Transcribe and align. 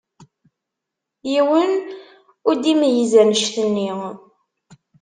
Yiwen 1.31 1.71
ur 2.47 2.55
d-imeyyez 2.57 3.13
annect-nni. 3.21 3.91